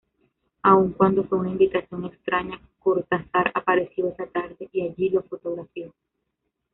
[0.63, 5.93] Aun cuando fue una invitación extraña, Cortázar apareció esa tarde y allí lo fotografió.